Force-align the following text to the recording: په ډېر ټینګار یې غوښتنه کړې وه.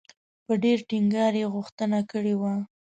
په 0.45 0.53
ډېر 0.63 0.77
ټینګار 0.89 1.33
یې 1.41 1.45
غوښتنه 1.53 1.99
کړې 2.11 2.35
وه. 2.41 2.53